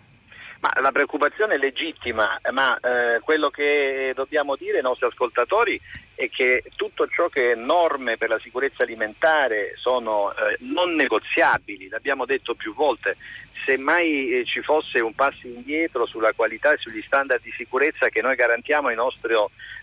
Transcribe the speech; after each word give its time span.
Ma 0.61 0.71
la 0.81 0.91
preoccupazione 0.91 1.53
è 1.53 1.57
legittima, 1.59 2.39
ma 2.51 2.75
eh, 2.77 3.19
quello 3.19 3.49
che 3.49 4.13
dobbiamo 4.15 4.55
dire 4.55 4.77
ai 4.77 4.83
nostri 4.83 5.05
ascoltatori 5.05 5.79
è 6.17 6.31
che 6.31 6.63
tutto 6.75 7.07
ciò 7.07 7.29
che 7.29 7.51
è 7.51 7.55
norme 7.55 8.17
per 8.17 8.29
la 8.29 8.39
sicurezza 8.39 8.81
alimentare 8.81 9.73
sono 9.75 10.33
eh, 10.33 10.57
non 10.61 10.95
negoziabili, 10.95 11.89
l'abbiamo 11.89 12.25
detto 12.25 12.55
più 12.55 12.73
volte, 12.73 13.17
se 13.63 13.77
mai 13.77 14.31
eh, 14.31 14.43
ci 14.43 14.61
fosse 14.61 14.99
un 14.99 15.13
passo 15.13 15.45
indietro 15.45 16.07
sulla 16.07 16.33
qualità 16.33 16.73
e 16.73 16.77
sugli 16.77 17.03
standard 17.03 17.43
di 17.43 17.51
sicurezza 17.51 18.09
che 18.09 18.23
noi 18.23 18.35
garantiamo 18.35 18.87
ai 18.87 18.95
nostri, 18.95 19.35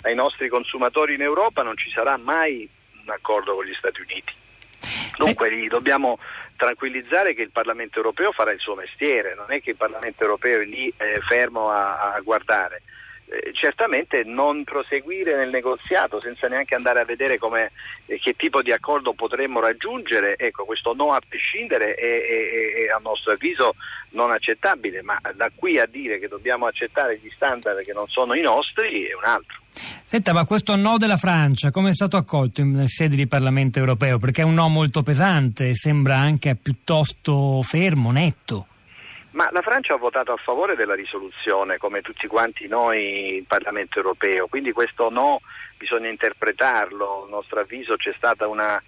ai 0.03 0.15
nostri 0.17 0.49
consumatori 0.49 1.15
in 1.15 1.23
Europa 1.23 1.63
non 1.63 1.77
ci 1.77 1.89
sarà 1.91 2.17
mai 2.17 2.69
un 3.05 3.11
accordo 3.11 3.55
con 3.55 3.65
gli 3.65 3.75
Stati 3.75 4.01
Uniti. 4.01 4.33
Dunque 5.17 5.49
li 5.51 5.69
dobbiamo 5.69 6.19
tranquillizzare 6.57 7.35
che 7.35 7.43
il 7.43 7.53
Parlamento 7.53 7.99
europeo 7.99 8.33
farà 8.33 8.51
il 8.51 8.59
suo 8.59 8.75
mestiere, 8.75 9.37
non 9.37 9.53
è 9.53 9.63
che 9.63 9.71
il 9.71 9.77
Parlamento 9.77 10.25
europeo 10.25 10.59
è 10.59 10.65
lì 10.65 10.93
eh, 10.97 11.21
fermo 11.21 11.71
a, 11.71 12.13
a 12.15 12.21
guardare. 12.23 12.83
Eh, 13.27 13.53
certamente 13.55 14.23
non 14.23 14.65
proseguire 14.65 15.35
nel 15.35 15.49
negoziato 15.49 16.21
senza 16.21 16.47
neanche 16.47 16.75
andare 16.75 17.01
a 17.01 17.05
vedere 17.05 17.39
eh, 18.07 18.19
che 18.19 18.35
tipo 18.35 18.61
di 18.61 18.71
accordo 18.71 19.15
potremmo 19.15 19.61
raggiungere, 19.61 20.37
ecco, 20.37 20.65
questo 20.67 20.93
no 20.93 21.13
a 21.13 21.23
prescindere 21.27 21.95
è, 21.95 22.03
è, 22.03 22.87
è, 22.87 22.95
a 22.95 23.01
nostro 23.03 23.33
avviso 23.33 23.77
non 24.11 24.31
accettabile, 24.31 25.01
ma 25.03 25.19
da 25.35 25.51
qui 25.55 25.79
a 25.79 25.87
dire 25.87 26.19
che 26.19 26.29
dobbiamo 26.29 26.67
accettare 26.67 27.19
gli 27.19 27.31
standard 27.35 27.83
che 27.83 27.95
non 27.95 28.07
sono 28.09 28.35
i 28.35 28.43
nostri 28.43 29.05
è 29.05 29.15
un 29.15 29.25
altro. 29.25 29.63
Senta, 30.05 30.35
ma 30.35 30.45
questo 30.45 30.77
no 30.77 30.99
della 30.99 31.17
Francia 31.17 31.71
come 31.71 31.91
è 31.91 31.95
stato 31.95 32.19
accolto 32.19 32.61
in 32.61 32.87
sede 32.87 33.17
di 33.17 33.27
Parlamento 33.27 33.79
europeo? 33.79 34.19
Perché 34.19 34.43
è 34.43 34.45
un 34.45 34.55
no 34.55 34.69
molto 34.69 35.03
pesante, 35.03 35.75
sembra 35.75 36.19
anche 36.19 36.55
piuttosto 36.57 37.63
fermo, 37.63 38.13
netto. 38.13 38.67
Ma 39.35 39.49
la 39.51 39.63
Francia 39.63 39.95
ha 39.95 39.99
votato 39.99 40.33
a 40.33 40.37
favore 40.37 40.77
della 40.77 40.95
risoluzione, 40.95 41.77
come 41.77 42.03
tutti 42.03 42.29
quanti 42.29 42.69
noi 42.69 43.39
in 43.39 43.47
Parlamento 43.47 43.99
europeo, 43.99 44.47
quindi 44.47 44.71
questo 44.71 45.11
no 45.11 45.41
bisogna 45.77 46.09
interpretarlo. 46.09 47.25
A 47.25 47.29
nostro 47.29 47.59
avviso 47.59 47.97
c'è 47.97 48.15
stata 48.17 48.47
una, 48.47 48.81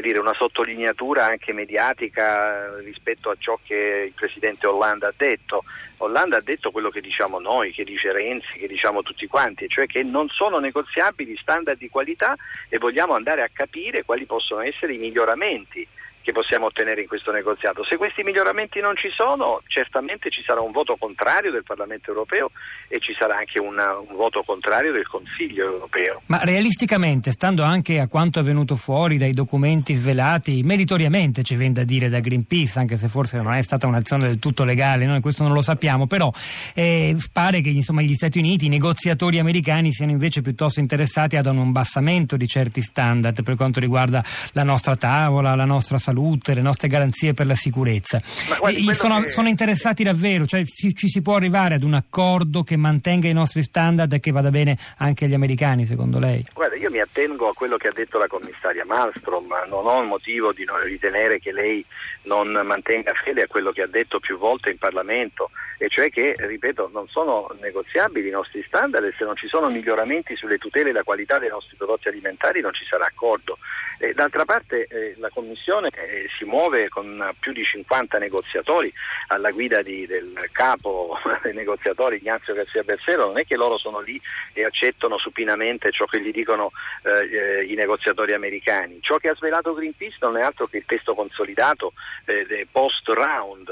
dire, 0.00 0.18
una 0.18 0.34
sottolineatura 0.34 1.26
anche 1.26 1.52
mediatica 1.52 2.76
rispetto 2.78 3.30
a 3.30 3.36
ciò 3.38 3.56
che 3.62 4.06
il 4.06 4.12
Presidente 4.14 4.66
Hollande 4.66 5.06
ha 5.06 5.14
detto. 5.16 5.62
Hollande 5.98 6.34
ha 6.34 6.42
detto 6.42 6.72
quello 6.72 6.90
che 6.90 7.00
diciamo 7.00 7.38
noi, 7.38 7.72
che 7.72 7.84
dice 7.84 8.10
Renzi, 8.10 8.58
che 8.58 8.66
diciamo 8.66 9.02
tutti 9.02 9.28
quanti, 9.28 9.68
cioè 9.68 9.86
che 9.86 10.02
non 10.02 10.28
sono 10.28 10.58
negoziabili 10.58 11.36
standard 11.36 11.78
di 11.78 11.88
qualità 11.88 12.34
e 12.68 12.78
vogliamo 12.78 13.14
andare 13.14 13.42
a 13.42 13.50
capire 13.52 14.02
quali 14.02 14.24
possono 14.24 14.62
essere 14.62 14.94
i 14.94 14.98
miglioramenti 14.98 15.86
che 16.24 16.32
possiamo 16.32 16.66
ottenere 16.66 17.02
in 17.02 17.06
questo 17.06 17.30
negoziato. 17.30 17.84
Se 17.84 17.98
questi 17.98 18.22
miglioramenti 18.22 18.80
non 18.80 18.96
ci 18.96 19.10
sono, 19.10 19.60
certamente 19.66 20.30
ci 20.30 20.42
sarà 20.42 20.62
un 20.62 20.72
voto 20.72 20.96
contrario 20.96 21.52
del 21.52 21.64
Parlamento 21.64 22.10
europeo 22.10 22.50
e 22.88 22.98
ci 22.98 23.14
sarà 23.14 23.36
anche 23.36 23.60
una, 23.60 23.98
un 23.98 24.16
voto 24.16 24.42
contrario 24.42 24.90
del 24.90 25.06
Consiglio 25.06 25.66
europeo. 25.66 26.22
Ma 26.26 26.38
realisticamente, 26.42 27.30
stando 27.30 27.62
anche 27.62 28.00
a 28.00 28.08
quanto 28.08 28.40
è 28.40 28.42
venuto 28.42 28.74
fuori 28.74 29.18
dai 29.18 29.34
documenti 29.34 29.92
svelati, 29.92 30.62
meritoriamente 30.62 31.42
ci 31.42 31.56
viene 31.56 31.74
da 31.74 31.84
dire 31.84 32.08
da 32.08 32.20
Greenpeace, 32.20 32.78
anche 32.78 32.96
se 32.96 33.08
forse 33.08 33.36
non 33.36 33.52
è 33.52 33.60
stata 33.60 33.86
un'azione 33.86 34.26
del 34.26 34.38
tutto 34.38 34.64
legale, 34.64 35.04
noi 35.04 35.20
questo 35.20 35.42
non 35.42 35.52
lo 35.52 35.60
sappiamo, 35.60 36.06
però 36.06 36.32
eh, 36.72 37.16
pare 37.34 37.60
che 37.60 37.68
insomma, 37.68 38.00
gli 38.00 38.14
Stati 38.14 38.38
Uniti, 38.38 38.64
i 38.64 38.70
negoziatori 38.70 39.38
americani 39.38 39.92
siano 39.92 40.12
invece 40.12 40.40
piuttosto 40.40 40.80
interessati 40.80 41.36
ad 41.36 41.44
un 41.44 41.58
abbassamento 41.58 42.38
di 42.38 42.46
certi 42.46 42.80
standard 42.80 43.42
per 43.42 43.56
quanto 43.56 43.78
riguarda 43.78 44.24
la 44.52 44.62
nostra 44.62 44.96
tavola, 44.96 45.54
la 45.54 45.66
nostra 45.66 45.98
salute 45.98 46.12
salute, 46.14 46.54
le 46.54 46.62
nostre 46.62 46.86
garanzie 46.86 47.34
per 47.34 47.46
la 47.46 47.54
sicurezza. 47.54 48.20
Guardi, 48.58 48.94
sono, 48.94 49.20
che... 49.20 49.28
sono, 49.28 49.48
interessati 49.48 50.04
davvero, 50.04 50.46
cioè 50.46 50.64
ci, 50.64 50.94
ci, 50.94 51.08
si 51.08 51.20
può 51.20 51.34
arrivare 51.34 51.74
ad 51.74 51.82
un 51.82 51.94
accordo 51.94 52.62
che 52.62 52.76
mantenga 52.76 53.28
i 53.28 53.32
nostri 53.32 53.62
standard 53.62 54.12
e 54.12 54.20
che 54.20 54.30
vada 54.30 54.50
bene 54.50 54.78
anche 54.98 55.24
agli 55.24 55.34
americani, 55.34 55.86
secondo 55.86 56.20
lei? 56.20 56.46
Guarda, 56.54 56.76
io 56.76 56.90
mi 56.90 57.00
attengo 57.00 57.48
a 57.48 57.54
quello 57.54 57.76
che 57.76 57.88
ha 57.88 57.92
detto 57.92 58.18
la 58.18 58.28
commissaria 58.28 58.84
Malmström, 58.86 59.46
ma 59.46 59.64
non 59.68 59.86
ho 59.86 60.02
motivo 60.04 60.52
di 60.52 60.64
ritenere 60.84 61.40
che 61.40 61.52
lei 61.52 61.84
non 62.22 62.52
mantenga 62.64 63.12
fede 63.24 63.42
a 63.42 63.46
quello 63.46 63.72
che 63.72 63.82
ha 63.82 63.88
detto 63.88 64.20
più 64.20 64.38
volte 64.38 64.70
in 64.70 64.78
Parlamento, 64.78 65.50
e 65.78 65.88
cioè 65.88 66.08
che, 66.10 66.34
ripeto, 66.38 66.90
non 66.92 67.08
sono 67.08 67.50
negoziabili 67.60 68.28
i 68.28 68.30
nostri 68.30 68.62
standard 68.62 69.04
e 69.04 69.14
se 69.16 69.24
non 69.24 69.36
ci 69.36 69.48
sono 69.48 69.68
miglioramenti 69.68 70.36
sulle 70.36 70.58
tutele 70.58 70.90
e 70.90 70.92
la 70.92 71.02
qualità 71.02 71.38
dei 71.38 71.48
nostri 71.48 71.76
prodotti 71.76 72.08
alimentari 72.08 72.60
non 72.60 72.72
ci 72.72 72.84
sarà 72.86 73.06
accordo. 73.06 73.58
Eh, 73.98 74.12
d'altra 74.12 74.44
parte 74.44 74.86
eh, 74.86 75.14
la 75.18 75.30
Commissione 75.30 75.88
eh, 75.88 76.28
si 76.36 76.44
muove 76.44 76.88
con 76.88 77.32
più 77.38 77.52
di 77.52 77.64
50 77.64 78.18
negoziatori 78.18 78.92
alla 79.28 79.50
guida 79.50 79.82
di, 79.82 80.06
del 80.06 80.32
capo 80.52 81.18
dei 81.42 81.54
negoziatori 81.54 82.16
Ignazio 82.16 82.54
Garcia 82.54 82.82
Bersero, 82.82 83.26
non 83.26 83.38
è 83.38 83.46
che 83.46 83.56
loro 83.56 83.78
sono 83.78 84.00
lì 84.00 84.20
e 84.52 84.64
accettano 84.64 85.18
supinamente 85.18 85.92
ciò 85.92 86.06
che 86.06 86.20
gli 86.20 86.32
dicono 86.32 86.72
eh, 87.02 87.60
eh, 87.60 87.64
i 87.64 87.74
negoziatori 87.74 88.34
americani. 88.34 88.98
Ciò 89.00 89.18
che 89.18 89.28
ha 89.28 89.34
svelato 89.34 89.74
Greenpeace 89.74 90.18
non 90.20 90.36
è 90.36 90.42
altro 90.42 90.66
che 90.66 90.78
il 90.78 90.84
testo 90.86 91.14
consolidato 91.14 91.92
eh, 92.24 92.66
post 92.70 93.08
round, 93.08 93.70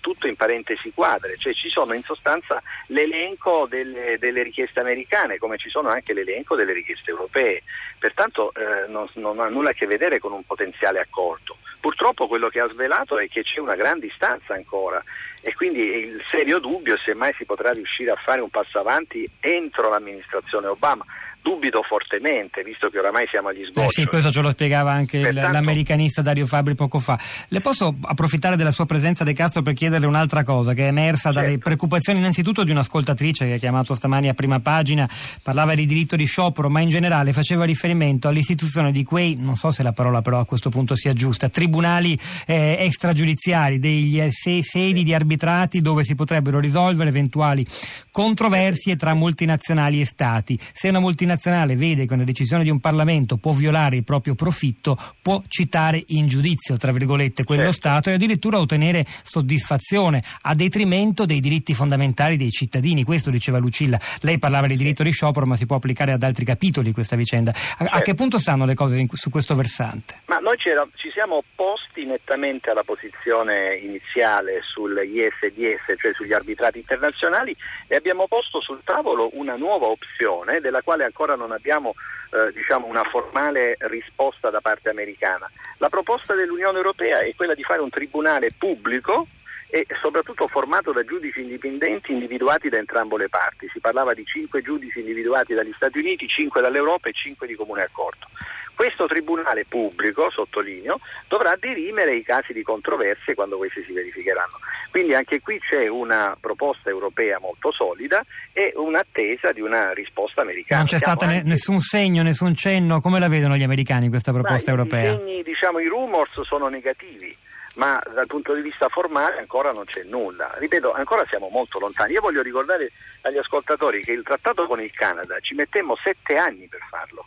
tutto 0.00 0.26
in 0.26 0.36
parentesi 0.36 0.92
quadre, 0.92 1.36
cioè 1.36 1.52
ci 1.52 1.68
sono 1.68 1.94
in 1.94 2.02
sostanza 2.02 2.62
l'elenco 2.88 3.66
delle, 3.68 4.18
delle 4.18 4.42
richieste 4.42 4.80
americane 4.80 5.38
come 5.38 5.56
ci 5.56 5.68
sono 5.68 5.88
anche 5.88 6.12
l'elenco 6.12 6.54
delle 6.54 6.72
richieste 6.72 7.10
europee. 7.10 7.62
Pertanto 7.98 8.52
non, 8.88 9.08
non 9.14 9.63
ha 9.63 9.63
nulla 9.64 9.70
a 9.70 9.72
che 9.72 9.86
vedere 9.86 10.18
con 10.18 10.32
un 10.32 10.44
potenziale 10.44 11.00
accordo. 11.00 11.56
Purtroppo 11.80 12.26
quello 12.26 12.48
che 12.48 12.60
ha 12.60 12.68
svelato 12.68 13.18
è 13.18 13.28
che 13.28 13.42
c'è 13.42 13.60
una 13.60 13.74
gran 13.74 13.98
distanza 13.98 14.54
ancora 14.54 15.02
e 15.40 15.54
quindi 15.54 15.80
il 15.80 16.22
serio 16.28 16.58
dubbio 16.58 16.96
se 16.96 17.14
mai 17.14 17.34
si 17.36 17.44
potrà 17.44 17.72
riuscire 17.72 18.10
a 18.10 18.16
fare 18.16 18.40
un 18.40 18.48
passo 18.48 18.78
avanti 18.78 19.28
entro 19.40 19.90
l'amministrazione 19.90 20.66
Obama 20.66 21.04
dubito 21.44 21.82
fortemente, 21.82 22.62
visto 22.62 22.88
che 22.88 22.98
oramai 22.98 23.26
siamo 23.28 23.48
agli 23.48 23.64
sgoccioli. 23.64 23.84
Eh 23.84 23.88
sì, 23.90 24.06
questo 24.06 24.30
ce 24.30 24.40
lo 24.40 24.48
spiegava 24.48 24.92
anche 24.92 25.20
Pertanto... 25.20 25.52
l'americanista 25.52 26.22
Dario 26.22 26.46
Fabri 26.46 26.74
poco 26.74 26.98
fa. 26.98 27.18
Le 27.48 27.60
posso 27.60 27.94
approfittare 28.00 28.56
della 28.56 28.70
sua 28.70 28.86
presenza 28.86 29.24
De 29.24 29.34
Castro 29.34 29.60
per 29.60 29.74
chiederle 29.74 30.06
un'altra 30.06 30.42
cosa 30.42 30.72
che 30.72 30.84
è 30.84 30.86
emersa 30.86 31.30
certo. 31.30 31.40
dalle 31.40 31.58
preoccupazioni 31.58 32.18
innanzitutto 32.18 32.64
di 32.64 32.70
un'ascoltatrice 32.70 33.46
che 33.46 33.52
ha 33.54 33.56
chiamato 33.58 33.92
stamani 33.92 34.30
a 34.30 34.34
prima 34.34 34.60
pagina, 34.60 35.06
parlava 35.42 35.74
di 35.74 35.84
diritto 35.84 36.16
di 36.16 36.24
sciopero, 36.24 36.70
ma 36.70 36.80
in 36.80 36.88
generale 36.88 37.34
faceva 37.34 37.64
riferimento 37.66 38.28
all'istituzione 38.28 38.90
di 38.90 39.04
quei, 39.04 39.36
non 39.36 39.56
so 39.56 39.70
se 39.70 39.82
la 39.82 39.92
parola 39.92 40.22
però 40.22 40.38
a 40.38 40.46
questo 40.46 40.70
punto 40.70 40.94
sia 40.96 41.12
giusta, 41.12 41.50
tribunali 41.50 42.18
eh, 42.46 42.76
extragiudiziari, 42.78 43.78
degli 43.78 44.18
eh, 44.18 44.30
sedi 44.30 45.02
di 45.02 45.12
arbitrati 45.12 45.82
dove 45.82 46.04
si 46.04 46.14
potrebbero 46.14 46.58
risolvere 46.58 47.10
eventuali 47.10 47.66
controversie 48.10 48.96
tra 48.96 49.12
multinazionali 49.12 50.00
e 50.00 50.06
stati. 50.06 50.58
Se 50.72 50.88
una 50.88 51.00
multinazionale 51.00 51.32
internazionale 51.34 51.76
vede 51.76 52.06
che 52.06 52.14
una 52.14 52.24
decisione 52.24 52.62
di 52.62 52.70
un 52.70 52.80
Parlamento 52.80 53.36
può 53.36 53.52
violare 53.52 53.96
il 53.96 54.04
proprio 54.04 54.34
profitto, 54.34 54.96
può 55.20 55.42
citare 55.48 56.02
in 56.08 56.26
giudizio, 56.26 56.76
tra 56.76 56.92
virgolette, 56.92 57.44
quello 57.44 57.62
certo. 57.62 57.76
Stato 57.76 58.10
e 58.10 58.14
addirittura 58.14 58.58
ottenere 58.58 59.04
soddisfazione 59.22 60.22
a 60.42 60.54
detrimento 60.54 61.24
dei 61.24 61.40
diritti 61.40 61.74
fondamentali 61.74 62.36
dei 62.36 62.50
cittadini. 62.50 63.04
Questo 63.04 63.30
diceva 63.30 63.58
Lucilla. 63.58 63.98
Lei 64.20 64.38
parlava 64.38 64.66
di 64.66 64.76
diritto 64.76 65.02
di 65.02 65.10
sciopero, 65.10 65.46
ma 65.46 65.56
si 65.56 65.66
può 65.66 65.76
applicare 65.76 66.12
ad 66.12 66.22
altri 66.22 66.44
capitoli 66.44 66.92
questa 66.92 67.16
vicenda. 67.16 67.50
A, 67.50 67.54
certo. 67.54 67.96
a 67.96 68.00
che 68.00 68.14
punto 68.14 68.38
stanno 68.38 68.64
le 68.64 68.74
cose 68.74 68.98
in, 68.98 69.08
su 69.12 69.30
questo 69.30 69.54
versante? 69.54 70.20
Ma 70.26 70.36
noi 70.38 70.56
ci 70.58 71.10
siamo 71.12 71.36
opposti 71.36 72.04
nettamente 72.04 72.70
alla 72.70 72.84
posizione 72.84 73.76
iniziale 73.76 74.60
sul 74.62 75.00
ISDS, 75.02 75.98
cioè 75.98 76.12
sugli 76.12 76.32
arbitrati 76.32 76.78
internazionali, 76.78 77.56
e 77.86 77.96
abbiamo 77.96 78.26
posto 78.28 78.60
sul 78.60 78.80
tavolo 78.84 79.30
una 79.32 79.56
nuova 79.56 79.86
opzione 79.86 80.60
della 80.60 80.82
quale 80.82 81.04
ancora 81.04 81.23
ancora 81.24 81.36
non 81.36 81.52
abbiamo 81.52 81.94
eh, 82.30 82.52
diciamo 82.52 82.86
una 82.86 83.04
formale 83.04 83.76
risposta 83.80 84.50
da 84.50 84.60
parte 84.60 84.90
americana. 84.90 85.50
La 85.78 85.88
proposta 85.88 86.34
dell'Unione 86.34 86.76
Europea 86.76 87.20
è 87.20 87.34
quella 87.34 87.54
di 87.54 87.62
fare 87.62 87.80
un 87.80 87.88
tribunale 87.90 88.52
pubblico 88.52 89.26
e 89.68 89.86
soprattutto 90.00 90.46
formato 90.46 90.92
da 90.92 91.04
giudici 91.04 91.40
indipendenti 91.40 92.12
individuati 92.12 92.68
da 92.68 92.76
entrambe 92.76 93.16
le 93.16 93.28
parti. 93.28 93.68
Si 93.72 93.80
parlava 93.80 94.14
di 94.14 94.24
cinque 94.24 94.62
giudici 94.62 95.00
individuati 95.00 95.54
dagli 95.54 95.72
Stati 95.74 95.98
Uniti, 95.98 96.28
cinque 96.28 96.60
dall'Europa 96.60 97.08
e 97.08 97.12
cinque 97.12 97.46
di 97.46 97.54
comune 97.54 97.82
accordo. 97.82 98.26
Questo 98.74 99.06
tribunale 99.06 99.64
pubblico, 99.68 100.30
sottolineo, 100.30 100.98
dovrà 101.28 101.56
dirimere 101.58 102.16
i 102.16 102.22
casi 102.22 102.52
di 102.52 102.62
controversie 102.62 103.34
quando 103.34 103.56
questi 103.56 103.82
si 103.84 103.92
verificheranno. 103.92 104.58
Quindi 104.90 105.14
anche 105.14 105.40
qui 105.40 105.58
c'è 105.58 105.88
una 105.88 106.36
proposta 106.40 106.90
europea 106.90 107.38
molto 107.40 107.72
solida 107.72 108.24
e 108.52 108.72
un'attesa 108.76 109.52
di 109.52 109.60
una 109.60 109.92
risposta 109.92 110.42
americana. 110.42 110.80
Non 110.80 110.88
c'è 110.88 110.98
stato 110.98 111.24
anche... 111.24 111.42
nessun 111.42 111.80
segno, 111.80 112.22
nessun 112.22 112.54
cenno, 112.54 113.00
come 113.00 113.18
la 113.18 113.28
vedono 113.28 113.56
gli 113.56 113.62
americani 113.62 114.08
questa 114.08 114.32
proposta 114.32 114.72
Ma 114.72 114.78
europea? 114.78 115.12
I 115.12 115.16
segni, 115.16 115.42
diciamo, 115.42 115.78
i 115.78 115.86
rumors 115.86 116.40
sono 116.42 116.68
negativi 116.68 117.36
ma 117.76 118.00
dal 118.12 118.26
punto 118.26 118.54
di 118.54 118.60
vista 118.60 118.88
formale 118.88 119.38
ancora 119.38 119.72
non 119.72 119.84
c'è 119.84 120.02
nulla. 120.04 120.52
Ripeto, 120.58 120.92
ancora 120.92 121.24
siamo 121.28 121.48
molto 121.48 121.78
lontani. 121.78 122.12
Io 122.12 122.20
voglio 122.20 122.42
ricordare 122.42 122.90
agli 123.22 123.38
ascoltatori 123.38 124.02
che 124.04 124.12
il 124.12 124.22
trattato 124.22 124.66
con 124.66 124.80
il 124.80 124.92
Canada 124.92 125.38
ci 125.40 125.54
mettemmo 125.54 125.96
sette 125.96 126.36
anni 126.36 126.66
per 126.68 126.80
farlo. 126.88 127.26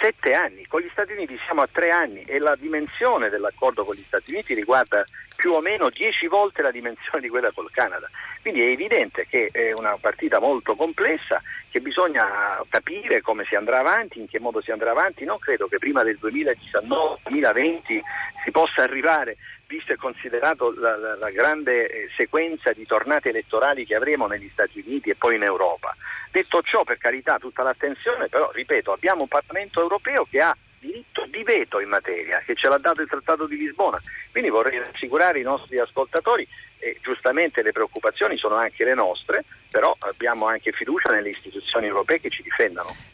Sette 0.00 0.34
anni, 0.34 0.66
con 0.66 0.80
gli 0.80 0.88
Stati 0.90 1.12
Uniti 1.12 1.38
siamo 1.44 1.62
a 1.62 1.68
tre 1.70 1.90
anni 1.90 2.22
e 2.22 2.38
la 2.38 2.56
dimensione 2.56 3.28
dell'accordo 3.28 3.84
con 3.84 3.94
gli 3.94 4.02
Stati 4.02 4.32
Uniti 4.32 4.54
riguarda 4.54 5.04
più 5.36 5.52
o 5.52 5.60
meno 5.60 5.90
dieci 5.90 6.26
volte 6.26 6.62
la 6.62 6.70
dimensione 6.70 7.20
di 7.20 7.28
quella 7.28 7.50
col 7.52 7.70
Canada. 7.70 8.08
Quindi 8.44 8.60
è 8.60 8.72
evidente 8.72 9.26
che 9.26 9.48
è 9.50 9.72
una 9.72 9.96
partita 9.98 10.38
molto 10.38 10.76
complessa, 10.76 11.40
che 11.70 11.80
bisogna 11.80 12.62
capire 12.68 13.22
come 13.22 13.46
si 13.46 13.54
andrà 13.54 13.78
avanti, 13.78 14.18
in 14.18 14.28
che 14.28 14.38
modo 14.38 14.60
si 14.60 14.70
andrà 14.70 14.90
avanti. 14.90 15.24
Non 15.24 15.38
credo 15.38 15.66
che 15.66 15.78
prima 15.78 16.02
del 16.02 16.18
2019-2020 16.20 18.00
si 18.44 18.50
possa 18.50 18.82
arrivare 18.82 19.38
visto 19.66 19.94
e 19.94 19.96
considerato 19.96 20.74
la, 20.76 20.94
la, 20.98 21.16
la 21.16 21.30
grande 21.30 21.88
eh, 21.88 22.10
sequenza 22.18 22.74
di 22.74 22.84
tornate 22.84 23.30
elettorali 23.30 23.86
che 23.86 23.94
avremo 23.94 24.26
negli 24.26 24.50
Stati 24.52 24.82
Uniti 24.84 25.08
e 25.08 25.14
poi 25.14 25.36
in 25.36 25.42
Europa. 25.42 25.96
Detto 26.30 26.60
ciò, 26.60 26.84
per 26.84 26.98
carità, 26.98 27.38
tutta 27.38 27.62
l'attenzione, 27.62 28.28
però 28.28 28.50
ripeto, 28.52 28.92
abbiamo 28.92 29.22
un 29.22 29.28
Parlamento 29.28 29.80
europeo 29.80 30.26
che 30.28 30.42
ha 30.42 30.54
diritto 30.84 31.24
di 31.30 31.42
veto 31.42 31.80
in 31.80 31.88
materia, 31.88 32.42
che 32.44 32.54
ce 32.54 32.68
l'ha 32.68 32.76
dato 32.76 33.00
il 33.00 33.08
Trattato 33.08 33.46
di 33.46 33.56
Lisbona. 33.56 34.00
Quindi 34.30 34.50
vorrei 34.50 34.78
rassicurare 34.78 35.40
i 35.40 35.42
nostri 35.42 35.78
ascoltatori 35.78 36.46
e 36.78 36.98
giustamente 37.00 37.62
le 37.62 37.72
preoccupazioni 37.72 38.36
sono 38.36 38.56
anche 38.56 38.84
le 38.84 38.94
nostre, 38.94 39.44
però 39.70 39.96
abbiamo 40.00 40.46
anche 40.46 40.72
fiducia 40.72 41.10
nelle 41.10 41.30
istituzioni 41.30 41.86
europee 41.86 42.20
che 42.20 42.28
ci 42.28 42.42
difendano. 42.42 43.12